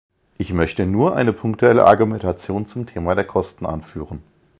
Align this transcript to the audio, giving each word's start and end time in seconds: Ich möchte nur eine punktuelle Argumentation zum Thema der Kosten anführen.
Ich 0.39 0.51
möchte 0.51 0.87
nur 0.87 1.15
eine 1.15 1.31
punktuelle 1.31 1.85
Argumentation 1.85 2.65
zum 2.65 2.87
Thema 2.87 3.13
der 3.13 3.23
Kosten 3.23 3.67
anführen. 3.67 4.23